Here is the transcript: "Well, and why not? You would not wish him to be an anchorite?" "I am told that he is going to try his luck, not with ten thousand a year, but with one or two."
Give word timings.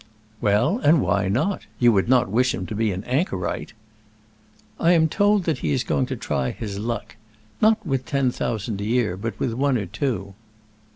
"Well, 0.41 0.79
and 0.79 0.99
why 0.99 1.27
not? 1.27 1.67
You 1.77 1.93
would 1.93 2.09
not 2.09 2.27
wish 2.27 2.55
him 2.55 2.65
to 2.65 2.73
be 2.73 2.91
an 2.91 3.03
anchorite?" 3.03 3.73
"I 4.79 4.93
am 4.93 5.07
told 5.07 5.43
that 5.43 5.59
he 5.59 5.73
is 5.73 5.83
going 5.83 6.07
to 6.07 6.15
try 6.15 6.49
his 6.49 6.79
luck, 6.79 7.17
not 7.61 7.85
with 7.85 8.07
ten 8.07 8.31
thousand 8.31 8.81
a 8.81 8.85
year, 8.85 9.15
but 9.15 9.39
with 9.39 9.53
one 9.53 9.77
or 9.77 9.85
two." 9.85 10.33